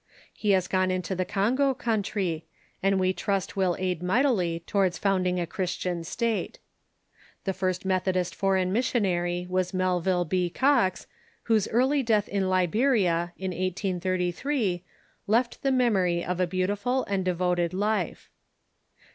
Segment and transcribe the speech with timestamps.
[0.33, 2.41] He has gone into the Congo countr}^,
[2.81, 6.57] and we trust will aid mightily towards founding a Christian state.
[7.43, 10.49] The first Meth odist foreign missionary was Melville B.
[10.49, 11.05] Cox,
[11.43, 14.83] whose early death in Liberia, in 1833,
[15.27, 18.31] left the memory of a beautiful and devoted life.